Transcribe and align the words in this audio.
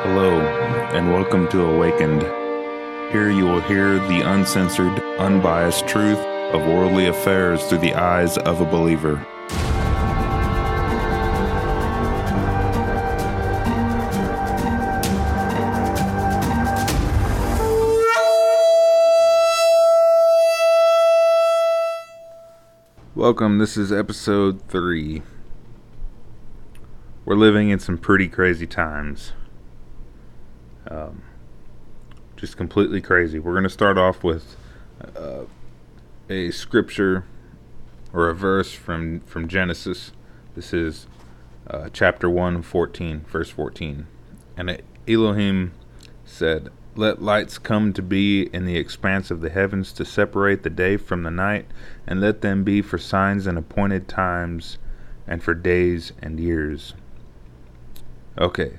Hello, 0.00 0.40
and 0.94 1.12
welcome 1.12 1.46
to 1.48 1.62
Awakened. 1.62 2.22
Here 3.12 3.30
you 3.30 3.44
will 3.44 3.60
hear 3.60 3.98
the 4.08 4.22
uncensored, 4.24 4.98
unbiased 5.18 5.86
truth 5.86 6.18
of 6.18 6.62
worldly 6.66 7.06
affairs 7.06 7.64
through 7.66 7.78
the 7.78 7.94
eyes 7.94 8.36
of 8.38 8.60
a 8.60 8.64
believer. 8.64 9.24
Welcome, 23.14 23.58
this 23.58 23.76
is 23.76 23.92
episode 23.92 24.62
3. 24.68 25.22
We're 27.24 27.36
living 27.36 27.68
in 27.68 27.78
some 27.78 27.98
pretty 27.98 28.26
crazy 28.26 28.66
times. 28.66 29.32
Um, 30.92 31.22
just 32.36 32.58
completely 32.58 33.00
crazy. 33.00 33.38
We're 33.38 33.52
going 33.52 33.62
to 33.62 33.70
start 33.70 33.96
off 33.96 34.22
with 34.22 34.56
uh, 35.16 35.44
a 36.28 36.50
scripture 36.50 37.24
or 38.12 38.28
a 38.28 38.34
verse 38.34 38.72
from, 38.72 39.20
from 39.20 39.48
Genesis. 39.48 40.12
This 40.54 40.74
is 40.74 41.06
uh, 41.66 41.88
chapter 41.94 42.28
1, 42.28 42.60
14, 42.60 43.20
verse 43.20 43.48
14. 43.48 44.06
And 44.58 44.82
Elohim 45.08 45.72
said, 46.26 46.68
Let 46.94 47.22
lights 47.22 47.56
come 47.56 47.94
to 47.94 48.02
be 48.02 48.50
in 48.52 48.66
the 48.66 48.76
expanse 48.76 49.30
of 49.30 49.40
the 49.40 49.50
heavens 49.50 49.92
to 49.94 50.04
separate 50.04 50.62
the 50.62 50.68
day 50.68 50.98
from 50.98 51.22
the 51.22 51.30
night, 51.30 51.68
and 52.06 52.20
let 52.20 52.42
them 52.42 52.64
be 52.64 52.82
for 52.82 52.98
signs 52.98 53.46
and 53.46 53.56
appointed 53.56 54.08
times, 54.08 54.76
and 55.26 55.42
for 55.42 55.54
days 55.54 56.12
and 56.20 56.38
years. 56.38 56.92
Okay, 58.36 58.78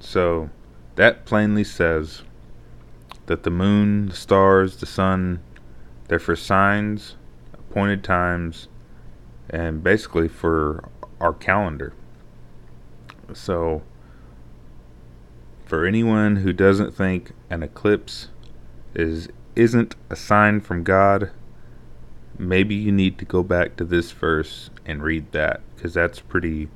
so 0.00 0.50
that 0.96 1.24
plainly 1.24 1.64
says 1.64 2.22
that 3.26 3.42
the 3.44 3.50
moon, 3.50 4.08
the 4.08 4.16
stars, 4.16 4.76
the 4.76 4.86
sun, 4.86 5.40
they're 6.08 6.18
for 6.18 6.36
signs, 6.36 7.16
appointed 7.54 8.04
times, 8.04 8.68
and 9.48 9.82
basically 9.82 10.28
for 10.28 10.88
our 11.20 11.32
calendar. 11.32 11.94
So, 13.32 13.82
for 15.64 15.86
anyone 15.86 16.36
who 16.36 16.52
doesn't 16.52 16.94
think 16.94 17.32
an 17.48 17.62
eclipse 17.62 18.28
is 18.94 19.28
isn't 19.54 19.94
a 20.10 20.16
sign 20.16 20.60
from 20.60 20.82
God, 20.82 21.30
maybe 22.38 22.74
you 22.74 22.92
need 22.92 23.18
to 23.18 23.24
go 23.24 23.42
back 23.42 23.76
to 23.76 23.84
this 23.84 24.12
verse 24.12 24.70
and 24.84 25.02
read 25.02 25.32
that 25.32 25.60
because 25.74 25.94
that's 25.94 26.20
pretty 26.20 26.68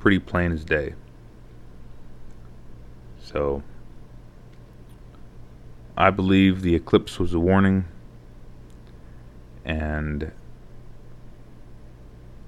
pretty 0.00 0.18
plain 0.18 0.52
as 0.52 0.64
day. 0.64 0.94
So 3.32 3.62
I 5.98 6.08
believe 6.08 6.62
the 6.62 6.74
eclipse 6.74 7.18
was 7.18 7.34
a 7.34 7.38
warning 7.38 7.84
and 9.66 10.32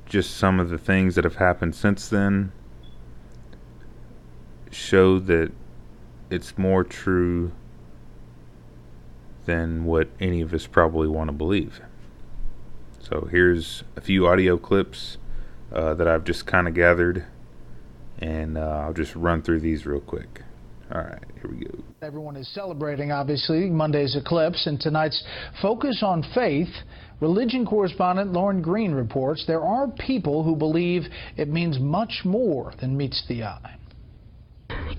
just 0.07 0.39
some 0.39 0.59
of 0.59 0.71
the 0.71 0.79
things 0.79 1.17
that 1.17 1.25
have 1.25 1.37
happened 1.37 1.75
since 1.75 2.09
then 2.09 2.53
show 4.71 5.19
that 5.19 5.53
it's 6.31 6.57
more 6.57 6.83
true 6.83 7.53
than 9.45 9.85
what 9.85 10.09
any 10.19 10.41
of 10.41 10.55
us 10.55 10.67
probably 10.67 11.09
want 11.09 11.29
to 11.29 11.33
believe. 11.33 11.83
So 13.01 13.29
here's 13.31 13.85
a 13.97 14.01
few 14.01 14.27
audio 14.27 14.57
clips 14.57 15.19
uh, 15.71 15.93
that 15.93 16.09
I've 16.09 16.25
just 16.25 16.47
kind 16.47 16.67
of 16.67 16.73
gathered, 16.73 17.27
and 18.19 18.57
uh, 18.57 18.85
I'll 18.87 18.95
just 18.95 19.15
run 19.15 19.43
through 19.43 19.61
these 19.61 19.85
real 19.85 20.01
quick. 20.01 20.43
All 20.93 21.03
right, 21.03 21.23
here 21.41 21.51
we 21.51 21.65
go. 21.65 21.85
Everyone 22.03 22.35
is 22.37 22.53
celebrating, 22.53 23.13
obviously, 23.13 23.71
Monday's 23.71 24.17
eclipse, 24.17 24.67
and 24.67 24.81
tonight's 24.81 25.23
focus 25.63 26.03
on 26.03 26.25
faith. 26.35 26.69
Religion 27.21 27.65
correspondent 27.65 28.33
Lauren 28.33 28.61
Green 28.61 28.93
reports 28.93 29.45
there 29.47 29.63
are 29.63 29.89
people 29.89 30.43
who 30.43 30.57
believe 30.57 31.03
it 31.37 31.49
means 31.49 31.79
much 31.79 32.23
more 32.25 32.73
than 32.81 32.97
meets 32.97 33.23
the 33.29 33.45
eye. 33.45 33.77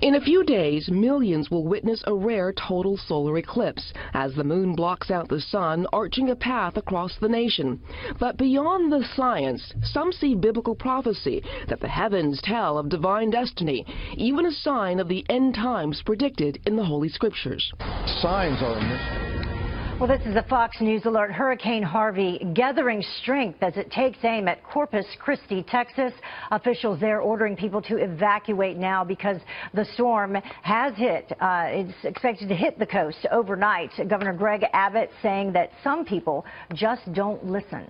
In 0.02 0.16
a 0.16 0.20
few 0.20 0.42
days, 0.42 0.90
millions 0.90 1.48
will 1.48 1.62
witness 1.62 2.02
a 2.08 2.12
rare 2.12 2.52
total 2.52 2.96
solar 2.96 3.38
eclipse 3.38 3.92
as 4.14 4.34
the 4.34 4.42
moon 4.42 4.74
blocks 4.74 5.12
out 5.12 5.28
the 5.28 5.40
sun, 5.40 5.86
arching 5.92 6.28
a 6.28 6.34
path 6.34 6.76
across 6.76 7.16
the 7.18 7.28
nation. 7.28 7.80
But 8.18 8.36
beyond 8.36 8.90
the 8.90 9.04
science, 9.14 9.72
some 9.84 10.10
see 10.10 10.34
biblical 10.34 10.74
prophecy 10.74 11.44
that 11.68 11.78
the 11.78 11.86
heavens 11.86 12.42
tell 12.42 12.78
of 12.78 12.88
divine 12.88 13.30
destiny, 13.30 13.86
even 14.16 14.44
a 14.44 14.50
sign 14.50 14.98
of 14.98 15.06
the 15.06 15.24
end 15.28 15.54
times 15.54 16.02
predicted 16.04 16.58
in 16.66 16.74
the 16.74 16.84
Holy 16.84 17.08
Scriptures. 17.08 17.72
Signs 18.20 18.60
are 18.60 18.78
in 18.80 18.88
this. 18.88 19.31
Well, 20.02 20.18
this 20.18 20.26
is 20.26 20.34
a 20.34 20.42
Fox 20.42 20.80
News 20.80 21.04
alert. 21.04 21.30
Hurricane 21.30 21.84
Harvey 21.84 22.44
gathering 22.54 23.04
strength 23.22 23.62
as 23.62 23.76
it 23.76 23.88
takes 23.92 24.18
aim 24.24 24.48
at 24.48 24.60
Corpus 24.64 25.06
Christi, 25.20 25.62
Texas. 25.62 26.12
Officials 26.50 26.98
there 26.98 27.20
ordering 27.20 27.54
people 27.54 27.80
to 27.82 27.98
evacuate 27.98 28.76
now 28.76 29.04
because 29.04 29.36
the 29.74 29.84
storm 29.94 30.34
has 30.62 30.92
hit. 30.96 31.32
Uh, 31.40 31.66
it's 31.68 31.94
expected 32.02 32.48
to 32.48 32.54
hit 32.56 32.80
the 32.80 32.86
coast 32.86 33.28
overnight. 33.30 33.92
Governor 34.08 34.32
Greg 34.32 34.64
Abbott 34.72 35.08
saying 35.22 35.52
that 35.52 35.70
some 35.84 36.04
people 36.04 36.44
just 36.74 37.02
don't 37.12 37.46
listen 37.46 37.86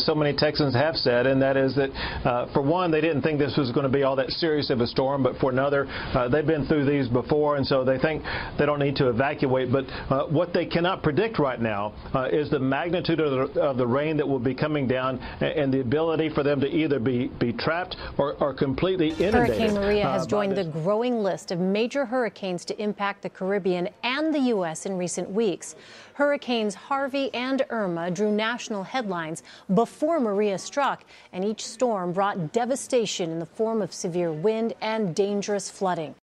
so 0.00 0.14
many 0.14 0.32
Texans 0.36 0.74
have 0.74 0.96
said, 0.96 1.26
and 1.26 1.42
that 1.42 1.56
is 1.56 1.74
that, 1.74 1.90
uh, 2.24 2.52
for 2.52 2.62
one, 2.62 2.90
they 2.90 3.00
didn't 3.00 3.22
think 3.22 3.38
this 3.38 3.56
was 3.56 3.72
going 3.72 3.84
to 3.84 3.92
be 3.92 4.04
all 4.04 4.16
that 4.16 4.30
serious 4.30 4.70
of 4.70 4.80
a 4.80 4.86
storm, 4.86 5.22
but 5.22 5.36
for 5.38 5.50
another, 5.50 5.86
uh, 5.88 6.28
they've 6.28 6.46
been 6.46 6.66
through 6.66 6.84
these 6.84 7.08
before, 7.08 7.56
and 7.56 7.66
so 7.66 7.84
they 7.84 7.98
think 7.98 8.22
they 8.58 8.66
don't 8.66 8.78
need 8.78 8.96
to 8.96 9.08
evacuate. 9.08 9.72
But 9.72 9.86
uh, 10.08 10.26
what 10.26 10.52
they 10.52 10.66
cannot 10.66 11.02
predict 11.02 11.38
right 11.38 11.60
now 11.60 11.94
uh, 12.14 12.28
is 12.30 12.48
the 12.48 12.60
magnitude 12.60 13.20
of 13.20 13.54
the, 13.54 13.60
of 13.60 13.76
the, 13.76 13.88
rain 13.88 14.18
that 14.18 14.28
will 14.28 14.38
be 14.38 14.54
coming 14.54 14.86
down 14.86 15.18
and, 15.40 15.42
and, 15.42 15.74
the 15.74 15.80
ability 15.80 16.28
for 16.28 16.42
them 16.42 16.60
to 16.60 16.66
either 16.66 16.98
be, 16.98 17.28
be 17.40 17.54
trapped 17.54 17.96
or, 18.18 18.34
or 18.34 18.52
completely 18.52 19.08
inundated. 19.12 19.58
Hurricane 19.58 19.74
Maria 19.74 20.06
uh, 20.06 20.12
has 20.12 20.26
joined 20.26 20.54
the 20.56 20.64
growing 20.64 21.22
list 21.22 21.50
of 21.50 21.58
major 21.58 22.04
hurricanes 22.04 22.66
to 22.66 22.82
impact 22.82 23.22
the 23.22 23.30
Caribbean 23.30 23.88
and 24.02 24.34
the 24.34 24.40
U.S. 24.40 24.84
in 24.84 24.98
recent 24.98 25.30
weeks. 25.30 25.74
Hurricanes 26.18 26.74
Harvey 26.74 27.32
and 27.32 27.64
Irma 27.70 28.10
drew 28.10 28.32
national 28.32 28.82
headlines 28.82 29.44
before 29.72 30.18
Maria 30.18 30.58
struck, 30.58 31.04
and 31.32 31.44
each 31.44 31.64
storm 31.64 32.12
brought 32.12 32.52
devastation 32.52 33.30
in 33.30 33.38
the 33.38 33.46
form 33.46 33.80
of 33.80 33.94
severe 33.94 34.32
wind 34.32 34.72
and 34.80 35.14
dangerous 35.14 35.70
flooding. 35.70 36.16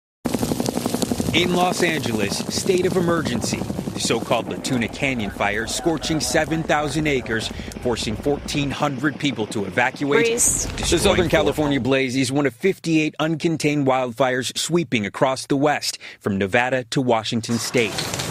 In 1.32 1.54
Los 1.54 1.84
Angeles, 1.84 2.38
state 2.38 2.86
of 2.86 2.96
emergency. 2.96 3.58
The 3.94 4.00
so 4.00 4.18
called 4.18 4.50
La 4.50 4.56
Tuna 4.56 4.88
Canyon 4.88 5.30
fire 5.30 5.68
scorching 5.68 6.18
7,000 6.18 7.06
acres, 7.06 7.46
forcing 7.80 8.16
1,400 8.16 9.20
people 9.20 9.46
to 9.46 9.64
evacuate. 9.64 10.26
The 10.26 10.98
Southern 10.98 11.28
California 11.28 11.78
blaze 11.78 12.16
is 12.16 12.32
one 12.32 12.46
of 12.46 12.54
58 12.56 13.14
uncontained 13.20 13.86
wildfires 13.86 14.58
sweeping 14.58 15.06
across 15.06 15.46
the 15.46 15.56
West, 15.56 15.98
from 16.18 16.36
Nevada 16.36 16.82
to 16.90 17.00
Washington 17.00 17.58
state. 17.58 18.23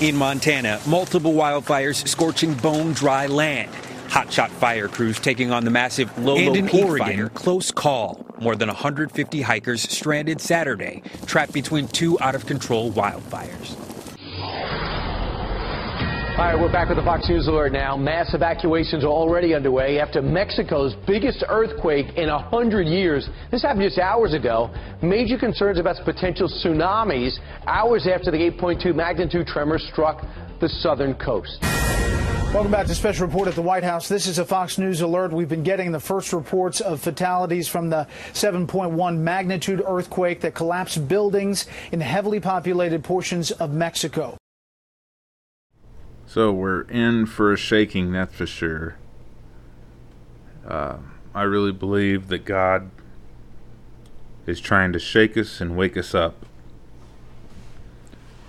In 0.00 0.16
Montana, 0.16 0.80
multiple 0.86 1.34
wildfires 1.34 2.06
scorching 2.08 2.52
bone 2.54 2.94
dry 2.94 3.26
land. 3.28 3.70
Hotshot 4.08 4.50
fire 4.50 4.88
crews 4.88 5.20
taking 5.20 5.52
on 5.52 5.64
the 5.64 5.70
massive 5.70 6.16
Lolo 6.18 6.40
and 6.40 6.56
in 6.56 6.68
Oregon, 6.68 7.06
fire. 7.06 7.28
Close 7.28 7.70
call. 7.70 8.26
More 8.40 8.56
than 8.56 8.68
150 8.68 9.42
hikers 9.42 9.82
stranded 9.82 10.40
Saturday, 10.40 11.02
trapped 11.26 11.52
between 11.52 11.86
two 11.86 12.18
out 12.20 12.34
of 12.34 12.44
control 12.44 12.90
wildfires. 12.90 13.83
All 16.36 16.40
right, 16.40 16.60
we're 16.60 16.72
back 16.72 16.88
with 16.88 16.98
the 16.98 17.04
Fox 17.04 17.28
News 17.28 17.46
Alert 17.46 17.70
now. 17.72 17.96
Mass 17.96 18.34
evacuations 18.34 19.04
are 19.04 19.06
already 19.06 19.54
underway 19.54 20.00
after 20.00 20.20
Mexico's 20.20 20.96
biggest 21.06 21.44
earthquake 21.48 22.06
in 22.16 22.28
100 22.28 22.88
years. 22.88 23.28
This 23.52 23.62
happened 23.62 23.82
just 23.82 24.00
hours 24.00 24.34
ago. 24.34 24.68
Major 25.00 25.38
concerns 25.38 25.78
about 25.78 25.94
potential 26.04 26.48
tsunamis 26.48 27.38
hours 27.68 28.08
after 28.12 28.32
the 28.32 28.38
8.2 28.38 28.96
magnitude 28.96 29.46
tremor 29.46 29.78
struck 29.78 30.26
the 30.60 30.68
southern 30.68 31.14
coast. 31.14 31.56
Welcome 32.52 32.72
back 32.72 32.88
to 32.88 32.96
Special 32.96 33.28
Report 33.28 33.46
at 33.46 33.54
the 33.54 33.62
White 33.62 33.84
House. 33.84 34.08
This 34.08 34.26
is 34.26 34.38
a 34.38 34.44
Fox 34.44 34.76
News 34.76 35.02
alert. 35.02 35.32
We've 35.32 35.48
been 35.48 35.62
getting 35.62 35.92
the 35.92 36.00
first 36.00 36.32
reports 36.32 36.80
of 36.80 37.00
fatalities 37.00 37.68
from 37.68 37.90
the 37.90 38.08
7.1 38.32 39.18
magnitude 39.18 39.84
earthquake 39.86 40.40
that 40.40 40.56
collapsed 40.56 41.06
buildings 41.06 41.66
in 41.92 42.00
heavily 42.00 42.40
populated 42.40 43.04
portions 43.04 43.52
of 43.52 43.70
Mexico. 43.70 44.36
So 46.26 46.52
we're 46.52 46.82
in 46.82 47.26
for 47.26 47.52
a 47.52 47.56
shaking, 47.56 48.12
that's 48.12 48.34
for 48.34 48.46
sure. 48.46 48.96
Uh, 50.66 50.98
I 51.34 51.42
really 51.42 51.72
believe 51.72 52.28
that 52.28 52.44
God 52.44 52.90
is 54.46 54.60
trying 54.60 54.92
to 54.92 54.98
shake 54.98 55.36
us 55.36 55.60
and 55.60 55.76
wake 55.76 55.96
us 55.96 56.14
up 56.14 56.46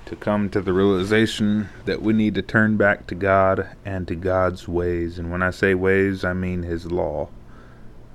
to 0.06 0.16
come 0.16 0.50
to 0.50 0.62
the 0.62 0.74
realization 0.74 1.69
that 1.86 2.01
we 2.01 2.13
need 2.13 2.36
to 2.36 2.42
turn 2.42 2.77
back 2.77 3.07
to 3.07 3.16
God 3.16 3.69
and 3.83 4.07
to 4.07 4.16
God's 4.16 4.68
ways. 4.68 5.18
And 5.18 5.31
when 5.31 5.42
I 5.42 5.50
say 5.50 5.74
ways, 5.74 6.24
I 6.24 6.33
mean 6.33 6.63
His 6.63 6.92
law. 6.92 7.30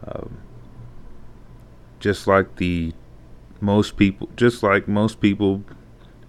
Um, 0.06 0.38
just 1.98 2.26
like 2.26 2.56
the 2.56 2.92
most 3.60 3.96
people, 3.96 4.28
just 4.36 4.62
like 4.62 4.88
most 4.88 5.20
people, 5.20 5.64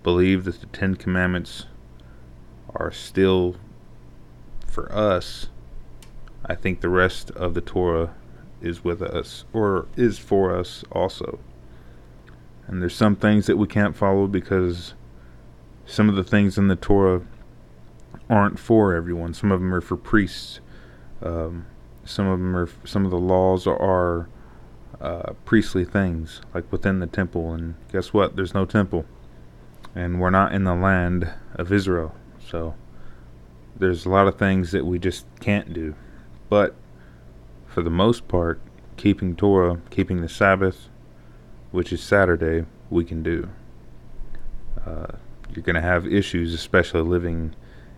believe 0.04 0.45
that 0.45 0.60
the 0.60 0.66
Ten 0.68 0.95
Commandments 0.95 1.66
are 2.76 2.92
still 2.92 3.56
for 4.66 4.92
us. 4.92 5.48
I 6.46 6.56
think 6.56 6.82
the 6.82 6.90
rest 6.90 7.32
of 7.32 7.54
the 7.54 7.62
Torah 7.62 8.14
is 8.62 8.84
with 8.84 9.02
us, 9.02 9.46
or 9.54 9.88
is 9.96 10.18
for 10.18 10.56
us 10.56 10.84
also. 10.92 11.40
And 12.68 12.82
there's 12.82 12.96
some 12.96 13.16
things 13.16 13.48
that 13.48 13.58
we 13.58 13.68
can't 13.68 13.96
follow 13.96 14.28
because 14.28 14.94
some 15.86 16.10
of 16.10 16.16
the 16.16 16.24
things 16.24 16.58
in 16.58 16.68
the 16.68 16.76
Torah 16.76 17.22
aren't 18.30 18.60
for 18.60 18.94
everyone. 18.94 19.34
Some 19.34 19.52
of 19.52 19.60
them 19.60 19.74
are 19.74 19.82
for 19.82 19.98
priests. 19.98 20.60
Um, 21.22 21.66
some 22.06 22.28
of 22.28 22.40
them 22.40 22.56
are 22.56 22.70
some 22.86 23.06
of 23.06 23.12
the 23.12 23.20
laws 23.20 23.68
are 23.68 24.30
uh, 25.00 25.34
priestly 25.46 25.86
things, 25.86 26.42
like 26.54 26.72
within 26.72 27.00
the 27.00 27.08
temple. 27.08 27.54
And 27.54 27.76
guess 27.92 28.14
what? 28.14 28.36
There's 28.36 28.54
no 28.54 28.66
temple, 28.66 29.06
and 29.94 30.20
we're 30.20 30.30
not 30.30 30.54
in 30.54 30.64
the 30.64 30.76
land 30.76 31.32
of 31.56 31.72
Israel. 31.72 32.16
So 32.48 32.76
there's 33.76 34.06
a 34.06 34.10
lot 34.10 34.28
of 34.28 34.38
things 34.38 34.72
that 34.72 34.86
we 34.86 35.00
just 35.00 35.26
can't 35.40 35.74
do. 35.74 35.96
But 36.50 36.76
for 37.66 37.82
the 37.82 37.90
most 37.90 38.28
part, 38.28 38.60
keeping 38.98 39.36
Torah, 39.36 39.82
keeping 39.90 40.22
the 40.22 40.30
Sabbath, 40.30 40.90
which 41.72 41.94
is 41.94 42.02
Saturday, 42.02 42.66
we 42.90 43.06
can 43.06 43.24
do. 43.24 43.50
Uh, 44.86 45.08
you're 45.54 45.64
going 45.64 45.76
to 45.76 45.82
have 45.82 46.06
issues, 46.06 46.54
especially 46.54 47.02
living 47.02 47.56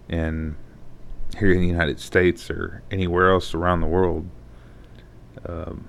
in 0.10 0.56
here 1.38 1.52
in 1.52 1.62
the 1.62 1.68
United 1.68 2.00
States 2.00 2.50
or 2.50 2.84
anywhere 2.92 3.32
else 3.32 3.54
around 3.54 3.82
the 3.82 3.88
world. 3.88 4.30
Um, 5.46 5.88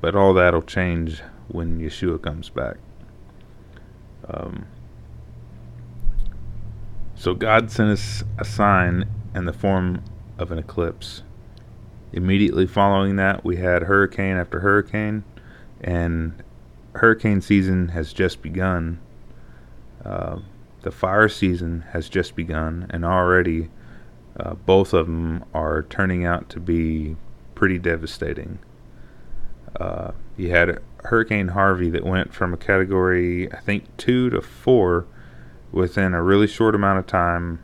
but 0.00 0.16
all 0.16 0.34
that'll 0.34 0.62
change 0.62 1.22
when 1.48 1.78
Yeshua 1.80 2.20
comes 2.20 2.50
back. 2.50 2.76
Um, 4.28 4.66
so 7.22 7.36
God 7.36 7.70
sent 7.70 7.88
us 7.88 8.24
a 8.36 8.44
sign 8.44 9.08
in 9.32 9.44
the 9.44 9.52
form 9.52 10.02
of 10.38 10.50
an 10.50 10.58
eclipse. 10.58 11.22
Immediately 12.12 12.66
following 12.66 13.14
that, 13.14 13.44
we 13.44 13.58
had 13.58 13.84
hurricane 13.84 14.36
after 14.36 14.58
hurricane, 14.58 15.22
and 15.80 16.42
hurricane 16.96 17.40
season 17.40 17.90
has 17.90 18.12
just 18.12 18.42
begun. 18.42 18.98
Uh, 20.04 20.40
the 20.80 20.90
fire 20.90 21.28
season 21.28 21.84
has 21.92 22.08
just 22.08 22.34
begun, 22.34 22.88
and 22.90 23.04
already 23.04 23.70
uh, 24.40 24.54
both 24.54 24.92
of 24.92 25.06
them 25.06 25.44
are 25.54 25.84
turning 25.84 26.24
out 26.24 26.48
to 26.48 26.58
be 26.58 27.14
pretty 27.54 27.78
devastating. 27.78 28.58
Uh, 29.78 30.10
you 30.36 30.50
had 30.50 30.80
Hurricane 31.04 31.46
Harvey 31.46 31.88
that 31.88 32.04
went 32.04 32.34
from 32.34 32.52
a 32.52 32.56
category, 32.56 33.48
I 33.52 33.60
think, 33.60 33.96
two 33.96 34.28
to 34.30 34.42
four 34.42 35.06
within 35.72 36.14
a 36.14 36.22
really 36.22 36.46
short 36.46 36.74
amount 36.74 36.98
of 36.98 37.06
time, 37.06 37.60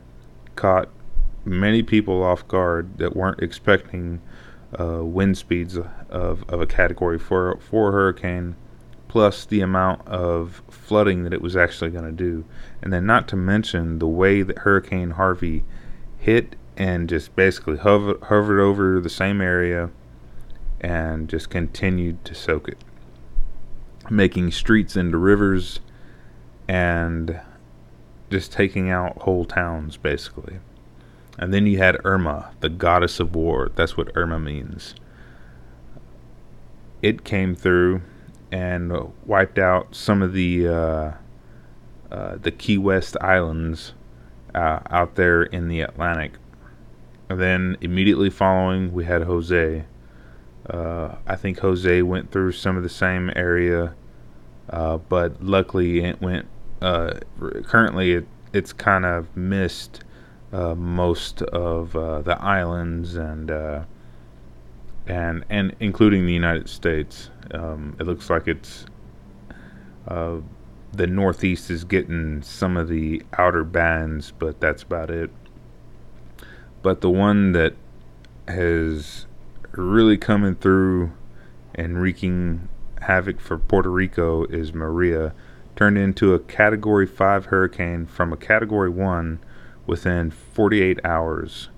caught 0.55 0.89
many 1.45 1.81
people 1.81 2.23
off 2.23 2.47
guard 2.47 2.97
that 2.97 3.15
weren't 3.15 3.39
expecting 3.41 4.21
uh, 4.79 5.03
wind 5.03 5.37
speeds 5.37 5.77
of, 5.77 6.43
of 6.49 6.61
a 6.61 6.67
category 6.67 7.17
four, 7.17 7.57
four 7.61 7.91
hurricane, 7.91 8.55
plus 9.07 9.45
the 9.45 9.61
amount 9.61 10.05
of 10.07 10.61
flooding 10.69 11.23
that 11.23 11.33
it 11.33 11.41
was 11.41 11.55
actually 11.55 11.89
going 11.89 12.05
to 12.05 12.11
do. 12.11 12.45
And 12.81 12.91
then, 12.91 13.05
not 13.05 13.27
to 13.29 13.35
mention 13.35 13.99
the 13.99 14.07
way 14.07 14.41
that 14.41 14.59
Hurricane 14.59 15.11
Harvey 15.11 15.63
hit 16.17 16.55
and 16.77 17.09
just 17.09 17.35
basically 17.35 17.77
hover, 17.77 18.17
hovered 18.23 18.59
over 18.59 18.99
the 18.99 19.09
same 19.09 19.41
area 19.41 19.89
and 20.81 21.27
just 21.27 21.49
continued 21.49 22.23
to 22.25 22.35
soak 22.35 22.69
it, 22.69 22.77
making 24.09 24.51
streets 24.51 24.95
into 24.95 25.17
rivers 25.17 25.79
and 26.67 27.39
just 28.29 28.51
taking 28.51 28.89
out 28.89 29.21
whole 29.23 29.45
towns, 29.45 29.97
basically. 29.97 30.59
And 31.37 31.53
then 31.53 31.65
you 31.65 31.77
had 31.77 31.97
Irma, 32.03 32.51
the 32.59 32.69
goddess 32.69 33.19
of 33.19 33.33
war. 33.33 33.71
That's 33.75 33.95
what 33.95 34.11
Irma 34.15 34.39
means. 34.39 34.93
It 37.01 37.23
came 37.23 37.55
through 37.55 38.01
and 38.51 38.91
wiped 39.25 39.57
out 39.57 39.95
some 39.95 40.21
of 40.21 40.33
the 40.33 40.67
uh, 40.67 41.11
uh, 42.11 42.37
the 42.41 42.51
Key 42.51 42.77
West 42.77 43.15
islands 43.21 43.93
uh, 44.53 44.79
out 44.89 45.15
there 45.15 45.43
in 45.43 45.67
the 45.67 45.81
Atlantic. 45.81 46.33
And 47.29 47.39
then 47.39 47.77
immediately 47.81 48.29
following, 48.29 48.91
we 48.91 49.05
had 49.05 49.21
Jose. 49.23 49.85
Uh, 50.67 51.15
I 51.27 51.35
think 51.35 51.59
Jose 51.59 52.01
went 52.01 52.31
through 52.31 52.51
some 52.53 52.75
of 52.75 52.83
the 52.83 52.89
same 52.89 53.31
area, 53.35 53.93
uh, 54.69 54.97
but 54.97 55.43
luckily 55.43 56.03
it 56.03 56.21
went. 56.21 56.47
Uh, 56.81 57.19
currently, 57.63 58.13
it, 58.13 58.27
it's 58.53 58.73
kind 58.73 59.05
of 59.05 59.35
missed 59.35 60.03
uh, 60.51 60.75
most 60.75 61.41
of 61.41 61.95
uh, 61.95 62.21
the 62.21 62.41
islands 62.41 63.15
and 63.15 63.51
uh, 63.51 63.83
and 65.07 65.43
and 65.49 65.75
including 65.79 66.25
the 66.25 66.33
United 66.33 66.69
States. 66.69 67.29
Um, 67.53 67.95
it 67.99 68.03
looks 68.03 68.29
like 68.29 68.47
it's 68.47 68.85
uh, 70.07 70.37
the 70.93 71.07
Northeast 71.07 71.69
is 71.69 71.83
getting 71.83 72.41
some 72.41 72.77
of 72.77 72.87
the 72.87 73.21
outer 73.37 73.63
bands, 73.63 74.33
but 74.37 74.59
that's 74.59 74.83
about 74.83 75.09
it. 75.09 75.29
But 76.81 77.01
the 77.01 77.09
one 77.09 77.51
that 77.51 77.75
has 78.47 79.25
really 79.71 80.17
coming 80.17 80.55
through 80.55 81.11
and 81.75 82.01
wreaking 82.01 82.67
havoc 83.01 83.39
for 83.39 83.57
Puerto 83.57 83.89
Rico 83.89 84.45
is 84.45 84.73
Maria, 84.73 85.33
turned 85.75 85.97
into 85.97 86.33
a 86.33 86.39
Category 86.39 87.05
5 87.05 87.45
hurricane 87.45 88.05
from 88.05 88.33
a 88.33 88.37
Category 88.37 88.89
1 88.89 89.39
within 89.85 90.31
48 90.31 90.99
hours. 91.03 91.69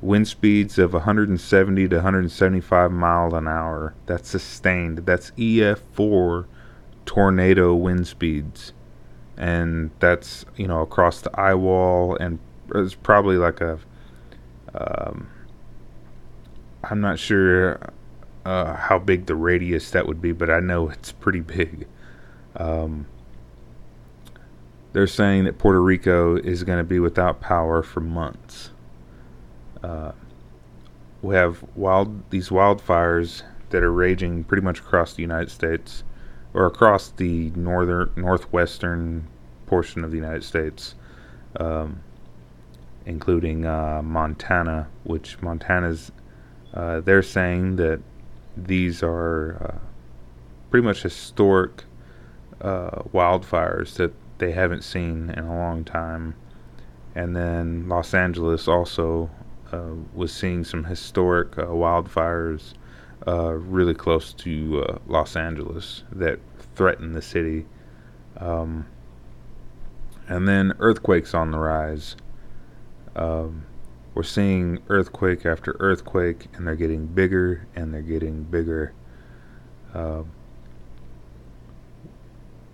Wind 0.00 0.28
speeds 0.28 0.78
of 0.78 0.92
170 0.94 1.88
to 1.88 1.96
175 1.96 2.92
miles 2.92 3.34
an 3.34 3.46
hour. 3.46 3.94
That's 4.06 4.28
sustained. 4.28 5.04
That's 5.04 5.30
EF4 5.32 6.46
tornado 7.04 7.74
wind 7.74 8.06
speeds. 8.06 8.72
And 9.36 9.90
that's, 9.98 10.44
you 10.56 10.66
know, 10.66 10.80
across 10.80 11.20
the 11.20 11.38
eye 11.38 11.54
wall 11.54 12.16
and 12.16 12.38
it's 12.74 12.94
probably 12.94 13.36
like 13.36 13.60
a 13.60 13.78
um, 14.74 15.28
I'm 16.84 17.00
not 17.00 17.18
sure 17.18 17.92
uh, 18.44 18.74
how 18.74 18.98
big 18.98 19.26
the 19.26 19.34
radius 19.34 19.90
that 19.90 20.06
would 20.06 20.22
be, 20.22 20.32
but 20.32 20.50
I 20.50 20.60
know 20.60 20.88
it's 20.88 21.12
pretty 21.12 21.40
big. 21.40 21.86
Um, 22.56 23.06
they're 24.92 25.06
saying 25.06 25.44
that 25.44 25.58
Puerto 25.58 25.80
Rico 25.80 26.36
is 26.36 26.64
going 26.64 26.78
to 26.78 26.84
be 26.84 26.98
without 26.98 27.40
power 27.40 27.82
for 27.82 28.00
months. 28.00 28.70
Uh, 29.82 30.12
we 31.22 31.34
have 31.34 31.64
wild 31.74 32.30
these 32.30 32.48
wildfires 32.48 33.42
that 33.70 33.82
are 33.82 33.92
raging 33.92 34.44
pretty 34.44 34.62
much 34.62 34.80
across 34.80 35.14
the 35.14 35.22
United 35.22 35.50
States, 35.50 36.02
or 36.54 36.66
across 36.66 37.10
the 37.10 37.50
northern 37.50 38.10
northwestern 38.16 39.28
portion 39.66 40.02
of 40.02 40.10
the 40.10 40.16
United 40.16 40.42
States, 40.42 40.96
um, 41.56 42.00
including 43.06 43.64
uh, 43.64 44.02
Montana. 44.02 44.88
Which 45.04 45.40
Montana's 45.40 46.10
uh, 46.74 47.00
they're 47.00 47.22
saying 47.22 47.76
that 47.76 48.00
these 48.56 49.02
are 49.02 49.56
uh, 49.62 49.78
pretty 50.70 50.84
much 50.84 51.02
historic 51.02 51.84
uh, 52.60 53.02
wildfires 53.12 53.94
that 53.94 54.12
they 54.38 54.52
haven't 54.52 54.82
seen 54.82 55.30
in 55.30 55.44
a 55.44 55.56
long 55.56 55.84
time. 55.84 56.34
And 57.14 57.36
then 57.36 57.88
Los 57.88 58.14
Angeles 58.14 58.68
also 58.68 59.30
uh, 59.72 59.94
was 60.14 60.32
seeing 60.32 60.64
some 60.64 60.84
historic 60.84 61.58
uh, 61.58 61.66
wildfires 61.66 62.74
uh, 63.26 63.52
really 63.52 63.94
close 63.94 64.32
to 64.32 64.84
uh, 64.84 64.98
Los 65.06 65.36
Angeles 65.36 66.04
that 66.12 66.38
threatened 66.74 67.14
the 67.14 67.22
city. 67.22 67.66
Um, 68.38 68.86
and 70.28 70.46
then 70.46 70.72
earthquakes 70.78 71.34
on 71.34 71.50
the 71.50 71.58
rise. 71.58 72.16
Um, 73.16 73.66
we're 74.14 74.22
seeing 74.22 74.78
earthquake 74.88 75.44
after 75.44 75.76
earthquake, 75.80 76.46
and 76.54 76.66
they're 76.66 76.76
getting 76.76 77.06
bigger 77.06 77.66
and 77.74 77.92
they're 77.92 78.00
getting 78.00 78.44
bigger. 78.44 78.92
Uh, 79.92 80.22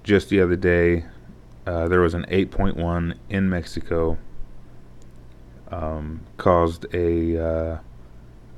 just 0.06 0.28
the 0.28 0.40
other 0.40 0.56
day, 0.56 1.04
uh, 1.66 1.88
there 1.88 2.00
was 2.00 2.14
an 2.14 2.25
8.1 2.30 3.16
in 3.28 3.50
Mexico, 3.50 4.16
um, 5.68 6.20
caused 6.36 6.86
a 6.94 7.44
uh, 7.44 7.78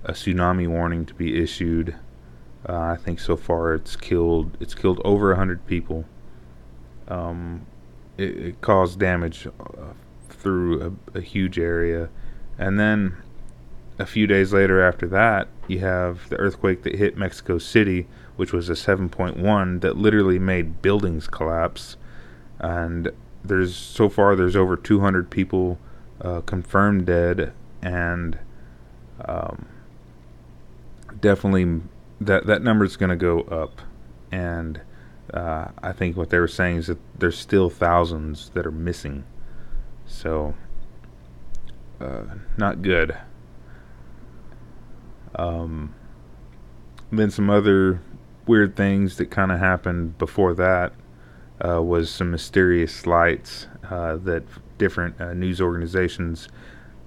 a 0.05 0.13
tsunami 0.13 0.69
warning 0.69 1.07
to 1.07 1.15
be 1.15 1.43
issued. 1.43 1.97
Uh, 2.69 2.79
I 2.79 2.97
think 2.97 3.19
so 3.19 3.35
far 3.35 3.73
it's 3.73 3.97
killed 3.97 4.59
it's 4.61 4.75
killed 4.75 5.01
over 5.07 5.35
hundred 5.35 5.67
people. 5.67 6.05
Um, 7.09 7.65
it, 8.19 8.37
it, 8.37 8.61
caused 8.61 9.01
damage 9.01 9.47
uh, 9.47 9.95
through 10.29 10.99
a, 11.15 11.19
a 11.19 11.21
huge 11.23 11.59
area, 11.59 12.11
and 12.59 12.79
then 12.79 13.17
a 13.99 14.05
few 14.05 14.27
days 14.27 14.53
later 14.53 14.83
after 14.83 15.07
that, 15.09 15.49
you 15.67 15.79
have 15.79 16.29
the 16.29 16.37
earthquake 16.37 16.83
that 16.83 16.97
hit 16.97 17.17
Mexico 17.17 17.57
City, 17.57 18.07
which 18.39 18.53
was 18.53 18.69
a 18.71 18.75
7.1 18.75 19.81
that 19.81 19.97
literally 19.97 20.39
made 20.39 20.81
buildings 20.81 21.27
collapse. 21.27 21.97
And 22.61 23.11
there's 23.43 23.75
so 23.75 24.09
far 24.09 24.37
there's 24.37 24.55
over 24.55 24.77
200 24.77 25.29
people 25.29 25.77
uh, 26.21 26.43
confirmed 26.43 27.05
dead, 27.05 27.53
and 27.83 28.39
um, 29.25 29.67
definitely 31.21 31.81
that 32.21 32.47
that 32.47 32.63
number 32.63 32.85
is 32.85 32.97
going 32.97 33.11
to 33.11 33.17
go 33.17 33.41
up. 33.41 33.83
And 34.31 34.83
uh, 35.35 35.69
I 35.83 35.91
think 35.91 36.17
what 36.17 36.31
they 36.31 36.39
were 36.39 36.47
saying 36.47 36.77
is 36.77 36.87
that 36.87 36.99
there's 37.19 37.37
still 37.37 37.69
thousands 37.69 38.51
that 38.51 38.65
are 38.65 38.71
missing. 38.71 39.25
So, 40.07 40.55
uh, 42.01 42.23
not 42.57 42.83
good. 42.83 43.19
Um, 45.35 45.93
then 47.11 47.31
some 47.33 47.51
other 47.51 48.01
weird 48.49 48.77
things 48.77 49.17
that 49.17 49.31
kind 49.31 49.53
of 49.53 49.59
happened 49.59 50.19
before 50.19 50.55
that 50.55 50.93
uh, 51.65 51.83
was 51.83 52.11
some 52.11 52.31
mysterious 52.31 53.07
lights 53.07 53.67
uh, 53.91 54.17
that 54.17 54.45
different 54.79 55.21
uh, 55.21 55.35
news 55.35 55.61
organizations 55.61 56.49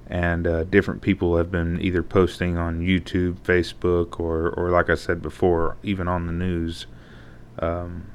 and 0.07 0.45
uh, 0.45 0.65
different 0.65 1.01
people 1.01 1.37
have 1.37 1.49
been 1.49 1.81
either 1.81 2.03
posting 2.03 2.57
on 2.57 2.81
YouTube, 2.81 3.35
Facebook, 3.39 4.19
or, 4.19 4.49
or 4.49 4.69
like 4.69 4.89
I 4.89 4.95
said 4.95 5.21
before, 5.21 5.77
even 5.83 6.09
on 6.09 6.27
the 6.27 6.33
news. 6.33 6.85
Um, 7.59 8.07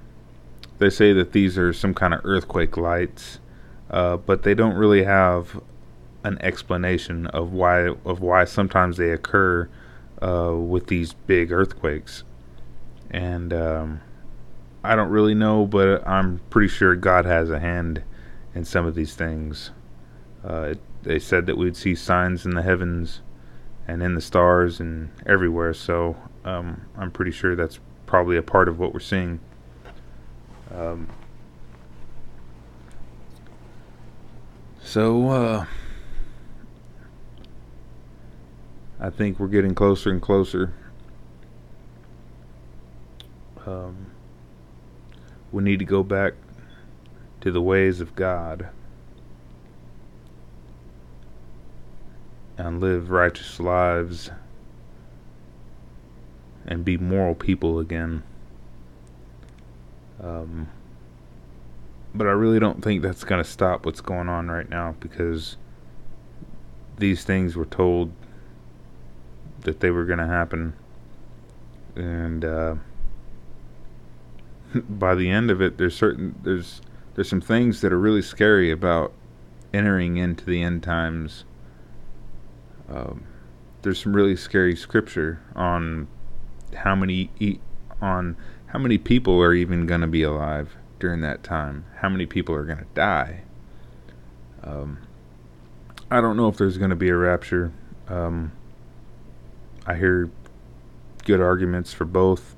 they 0.79 0.91
say 0.91 1.15
that 1.15 1.33
these 1.33 1.57
are 1.57 1.73
some 1.73 1.95
kind 1.95 2.13
of 2.13 2.21
earthquake 2.25 2.77
lights, 2.77 3.41
uh, 3.91 4.19
but 4.19 4.43
they 4.43 4.53
don't 4.53 4.75
really 4.75 5.05
have 5.05 5.59
an 6.23 6.37
explanation 6.43 7.27
of 7.29 7.53
why 7.53 7.87
of 8.05 8.21
why 8.21 8.45
sometimes 8.45 8.99
they 8.99 9.11
occur 9.11 9.69
uh, 10.21 10.53
with 10.55 10.89
these 10.89 11.15
big 11.15 11.51
earthquakes. 11.51 12.25
And 13.11 13.53
um, 13.53 14.01
I 14.83 14.95
don't 14.95 15.11
really 15.11 15.35
know, 15.35 15.67
but 15.67 16.07
I'm 16.07 16.41
pretty 16.51 16.69
sure 16.69 16.95
God 16.95 17.25
has 17.25 17.51
a 17.51 17.59
hand 17.59 18.03
in 18.55 18.65
some 18.65 18.87
of 18.87 18.95
these 18.95 19.15
things. 19.15 19.71
Uh, 20.45 20.73
it, 20.73 20.81
they 21.03 21.19
said 21.19 21.47
that 21.47 21.57
we'd 21.57 21.77
see 21.77 21.95
signs 21.95 22.45
in 22.45 22.53
the 22.53 22.63
heavens 22.63 23.21
and 23.89 24.03
in 24.03 24.15
the 24.15 24.21
stars 24.21 24.81
and 24.81 25.11
everywhere. 25.25 25.75
So 25.75 26.17
um, 26.45 26.83
I'm 26.97 27.11
pretty 27.11 27.31
sure 27.31 27.55
that's 27.55 27.79
probably 28.07 28.37
a 28.37 28.43
part 28.43 28.69
of 28.69 28.79
what 28.79 28.93
we're 28.93 29.01
seeing. 29.01 29.41
Um, 30.75 31.09
so 34.81 35.29
uh, 35.31 35.67
I 39.01 39.11
think 39.11 39.39
we're 39.39 39.49
getting 39.49 39.75
closer 39.75 40.11
and 40.11 40.23
closer. 40.23 40.73
Um, 43.67 44.13
we 45.53 45.63
need 45.63 45.79
to 45.81 45.85
go 45.85 46.03
back 46.03 46.35
to 47.41 47.51
the 47.51 47.61
ways 47.61 48.01
of 48.01 48.15
God. 48.15 48.71
and 52.59 52.81
live 52.81 53.11
righteous 53.11 53.61
lives 53.61 54.31
and 56.67 56.85
be 56.85 56.97
moral 56.97 57.35
people 57.35 57.79
again. 57.79 58.23
Um, 60.23 60.69
but 62.15 62.27
I 62.27 62.31
really 62.31 62.59
don't 62.59 62.83
think 62.83 63.03
that's 63.03 63.25
going 63.25 63.43
to 63.43 63.49
stop 63.49 63.85
what's 63.85 64.01
going 64.01 64.29
on 64.29 64.49
right 64.49 64.69
now 64.69 64.97
because 65.01 65.57
these 66.99 67.25
things 67.25 67.57
were 67.57 67.67
told 67.67 68.11
that 69.61 69.81
they 69.81 69.91
were 69.91 70.07
going 70.07 70.19
to 70.19 70.27
happen. 70.27 70.73
And 71.95 72.45
uh, 72.45 72.75
by 74.99 75.15
the 75.15 75.31
end 75.31 75.51
of 75.51 75.61
it, 75.61 75.79
there's 75.79 75.97
certain 75.97 76.39
there's 76.43 76.81
there's 77.15 77.29
some 77.29 77.41
things 77.41 77.81
that 77.81 77.93
are 77.93 77.99
really 77.99 78.23
scary 78.23 78.71
about 78.71 79.13
entering 79.73 80.17
into 80.17 80.45
the 80.45 80.63
end 80.63 80.83
times 80.83 81.45
um, 82.89 83.25
there's 83.83 84.03
some 84.03 84.15
really 84.15 84.37
scary 84.37 84.77
scripture 84.77 85.41
on 85.55 86.09
how 86.75 86.95
many 86.95 87.31
e- 87.39 87.61
on 88.01 88.37
how 88.67 88.79
many 88.79 88.99
people 88.99 89.41
are 89.41 89.55
even 89.55 89.87
going 89.87 90.01
to 90.01 90.07
be 90.07 90.23
alive 90.23 90.77
during 90.99 91.21
that 91.21 91.43
time. 91.43 91.85
How 91.97 92.09
many 92.09 92.27
people 92.27 92.55
are 92.55 92.65
going 92.65 92.79
to 92.79 92.87
die? 92.95 93.43
Um, 94.63 94.99
I 96.11 96.21
don't 96.21 96.37
know 96.37 96.49
if 96.49 96.57
there's 96.57 96.79
going 96.79 96.91
to 96.91 96.97
be 96.97 97.09
a 97.09 97.17
rapture. 97.17 97.73
Um, 98.09 98.53
I 99.87 99.95
hear 99.95 100.31
good 101.25 101.41
arguments 101.41 101.93
for 101.93 102.05
both. 102.05 102.56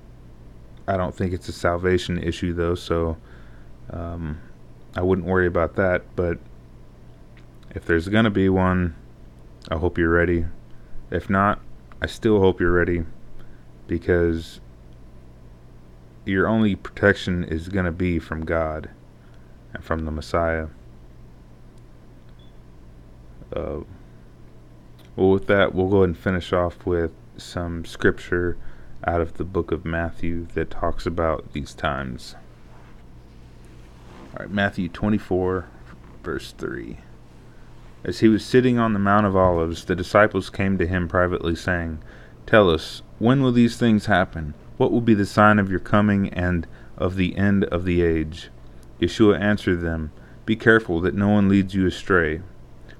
I 0.88 0.97
don't 0.97 1.14
think 1.14 1.35
it's 1.35 1.50
a 1.50 1.52
salvation 1.52 2.16
issue 2.16 2.54
though, 2.54 2.75
so 2.75 3.18
um, 3.90 4.40
I 4.97 5.02
wouldn't 5.02 5.26
worry 5.26 5.47
about 5.47 5.76
that. 5.76 6.02
But 6.16 6.38
if 7.75 7.85
there's 7.85 8.09
to 8.25 8.30
be 8.30 8.49
one, 8.49 8.97
I 9.71 9.76
hope 9.76 9.99
you're 9.99 10.09
ready. 10.09 10.47
If 11.11 11.28
not, 11.28 11.61
I 12.00 12.07
still 12.07 12.40
hope 12.40 12.59
you're 12.59 12.73
ready 12.73 13.04
because 13.87 14.61
your 16.25 16.49
only 16.49 16.75
protection 16.75 17.45
is 17.45 17.68
going 17.68 17.85
to 17.85 17.92
be 17.92 18.18
from 18.18 18.47
God 18.47 18.88
and 19.75 19.85
from 19.85 20.07
the 20.07 20.11
Messiah. 20.11 20.68
Uh, 23.54 23.80
well, 25.16 25.30
with 25.30 25.49
that, 25.49 25.75
we'll 25.75 25.88
go 25.88 25.99
ahead 25.99 26.09
and 26.09 26.18
finish 26.18 26.50
off 26.54 26.87
with 26.87 27.11
some 27.37 27.85
scripture 27.85 28.57
out 29.06 29.20
of 29.20 29.34
the 29.34 29.44
book 29.44 29.70
of 29.70 29.84
Matthew 29.84 30.46
that 30.54 30.70
talks 30.70 31.06
about 31.06 31.52
these 31.52 31.74
times. 31.74 32.34
All 34.34 34.40
right, 34.40 34.50
Matthew 34.50 34.88
24, 34.88 35.66
verse 36.22 36.52
3. 36.52 36.98
As 38.04 38.20
he 38.20 38.28
was 38.28 38.44
sitting 38.44 38.78
on 38.78 38.92
the 38.92 38.98
Mount 38.98 39.26
of 39.26 39.36
Olives, 39.36 39.84
the 39.84 39.96
disciples 39.96 40.50
came 40.50 40.78
to 40.78 40.86
him 40.86 41.08
privately, 41.08 41.56
saying, 41.56 41.98
Tell 42.46 42.70
us, 42.70 43.02
when 43.18 43.42
will 43.42 43.52
these 43.52 43.76
things 43.76 44.06
happen? 44.06 44.54
What 44.76 44.92
will 44.92 45.00
be 45.00 45.14
the 45.14 45.26
sign 45.26 45.58
of 45.58 45.70
your 45.70 45.80
coming 45.80 46.28
and 46.30 46.66
of 46.96 47.16
the 47.16 47.36
end 47.36 47.64
of 47.64 47.84
the 47.84 48.02
age? 48.02 48.50
Yeshua 49.00 49.40
answered 49.40 49.80
them, 49.80 50.12
Be 50.46 50.56
careful 50.56 51.00
that 51.00 51.14
no 51.14 51.28
one 51.28 51.48
leads 51.48 51.74
you 51.74 51.86
astray. 51.86 52.40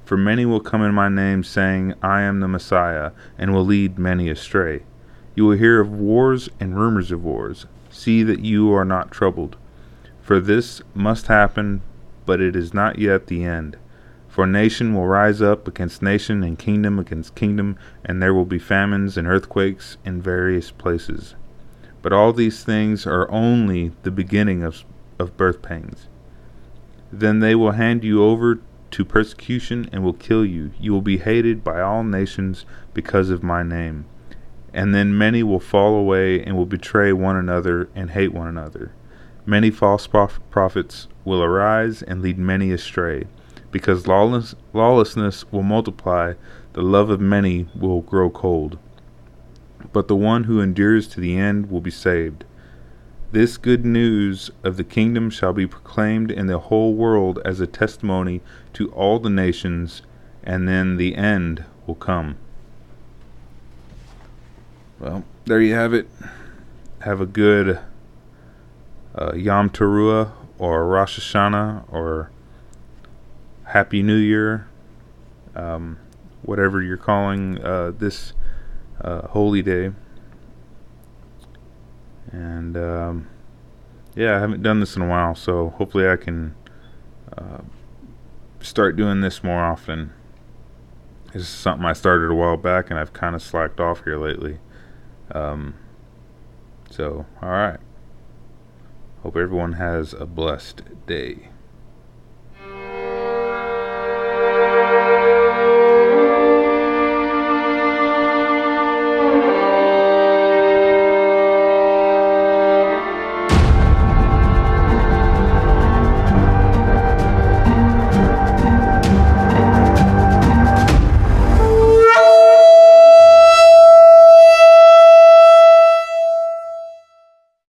For 0.05 0.17
many 0.17 0.45
will 0.45 0.61
come 0.61 0.83
in 0.83 0.95
my 0.95 1.09
name, 1.09 1.45
saying, 1.45 1.95
I 2.03 2.23
am 2.23 2.41
the 2.41 2.49
Messiah, 2.49 3.13
and 3.37 3.53
will 3.53 3.65
lead 3.65 3.99
many 3.99 4.29
astray. 4.29 4.83
You 5.39 5.45
will 5.45 5.57
hear 5.57 5.79
of 5.79 5.93
wars 5.93 6.49
and 6.59 6.77
rumors 6.77 7.13
of 7.13 7.23
wars. 7.23 7.67
See 7.91 8.25
that 8.25 8.41
you 8.41 8.75
are 8.75 8.85
not 8.85 9.13
troubled. 9.13 9.57
For 10.21 10.41
this 10.41 10.83
must 10.95 11.29
happen, 11.29 11.83
but 12.27 12.41
it 12.41 12.57
is 12.57 12.75
not 12.75 12.99
yet 12.99 13.29
the 13.29 13.45
end. 13.45 13.77
For 14.27 14.49
nation 14.49 14.95
will 14.95 15.07
rise 15.07 15.41
up 15.41 15.69
against 15.69 16.03
nation 16.03 16.43
and 16.43 16.59
kingdom 16.59 16.99
against 16.99 17.37
kingdom, 17.37 17.77
and 18.05 18.21
there 18.21 18.35
will 18.35 18.47
be 18.47 18.59
famines 18.59 19.17
and 19.17 19.29
earthquakes 19.29 19.97
in 20.05 20.21
various 20.21 20.73
places. 20.73 21.37
But 22.03 22.13
all 22.13 22.33
these 22.33 22.65
things 22.65 23.07
are 23.07 23.31
only 23.31 23.93
the 24.03 24.11
beginning 24.11 24.65
of, 24.65 24.83
of 25.21 25.37
birth 25.37 25.63
pangs. 25.63 26.09
Then 27.13 27.39
they 27.39 27.55
will 27.55 27.79
hand 27.79 28.03
you 28.03 28.25
over 28.25 28.59
to 28.91 29.05
persecution 29.05 29.89
and 29.93 30.03
will 30.03 30.15
kill 30.15 30.45
you. 30.45 30.73
You 30.81 30.93
will 30.93 31.01
be 31.01 31.19
hated 31.19 31.63
by 31.63 31.81
all 31.81 32.03
nations 32.03 32.65
because 32.93 33.31
of 33.31 33.45
my 33.45 33.63
name. 33.63 34.07
And 34.73 34.95
then 34.95 35.17
many 35.17 35.43
will 35.43 35.61
fall 35.61 35.95
away 35.95 36.43
and 36.43 36.57
will 36.57 36.67
betray 36.67 37.13
one 37.13 37.37
another 37.37 37.89
and 37.95 38.11
hate 38.11 38.33
one 38.33 38.49
another. 38.49 38.93
Many 39.47 39.71
false 39.71 40.07
prophets 40.07 41.09
will 41.25 41.43
arise 41.43 42.03
and 42.03 42.21
lead 42.21 42.39
many 42.39 42.71
astray 42.71 43.27
because 43.71 44.07
lawless, 44.07 44.55
lawlessness 44.73 45.51
will 45.53 45.63
multiply, 45.63 46.35
the 46.73 46.83
love 46.83 47.11
of 47.11 47.21
many 47.21 47.69
will 47.79 48.01
grow 48.01 48.31
cold. 48.31 48.79
But 49.93 50.09
the 50.09 50.17
one 50.17 50.45
who 50.45 50.61
endures 50.61 51.07
to 51.09 51.21
the 51.21 51.37
end 51.37 51.71
will 51.71 51.81
be 51.81 51.91
saved. 51.91 52.45
This 53.31 53.59
good 53.59 53.85
news 53.85 54.51
of 54.65 54.77
the 54.77 54.85
kingdom 54.85 55.29
shall 55.29 55.53
be 55.53 55.67
proclaimed 55.67 56.31
in 56.31 56.47
the 56.47 56.59
whole 56.59 56.95
world 56.95 57.41
as 57.45 57.61
a 57.61 57.67
testimony 57.67 58.41
to 58.73 58.91
all 58.93 59.19
the 59.19 59.31
nations, 59.31 60.03
and 60.43 60.67
then 60.67 60.97
the 60.97 61.15
end 61.15 61.65
will 61.87 61.95
come. 61.95 62.37
Well, 65.01 65.23
there 65.45 65.61
you 65.61 65.75
have 65.75 65.95
it. 65.95 66.09
Have 67.03 67.21
a 67.21 67.27
good 67.27 67.79
uh, 69.15 69.33
Yom 69.35 69.71
Teruah 69.71 70.33
or 70.59 70.87
Rosh 70.89 71.21
Hashanah 71.21 71.85
or 71.93 72.33
Happy 73.63 74.03
New 74.03 74.17
Year, 74.17 74.67
um, 75.55 76.01
whatever 76.43 76.83
you're 76.83 76.97
calling 76.97 77.63
uh, 77.63 77.93
this 77.97 78.33
uh, 79.01 79.29
holy 79.29 79.63
day. 79.63 79.93
And 82.33 82.77
um, 82.77 83.29
yeah, 84.17 84.37
I 84.37 84.41
haven't 84.41 84.65
done 84.65 84.81
this 84.81 84.97
in 84.97 85.03
a 85.03 85.09
while, 85.09 85.37
so 85.37 85.71
hopefully 85.71 86.09
I 86.09 86.17
can 86.17 86.57
uh, 87.37 87.59
start 88.61 88.97
doing 88.97 89.21
this 89.21 89.45
more 89.45 89.63
often. 89.63 90.13
This 91.33 91.43
is 91.43 91.49
something 91.49 91.87
I 91.87 91.93
started 91.93 92.33
a 92.33 92.35
while 92.35 92.57
back, 92.57 92.91
and 92.91 92.99
I've 92.99 93.13
kind 93.13 93.37
of 93.37 93.43
slacked 93.43 93.79
off 93.79 94.03
here 94.03 94.19
lately. 94.19 94.59
Um, 95.33 95.75
So, 96.91 97.27
all 97.43 97.51
right. 97.51 97.81
Hope 99.23 99.37
everyone 99.37 99.75
has 99.75 100.15
a 100.15 100.25
blessed 100.25 100.83
day. 101.07 101.49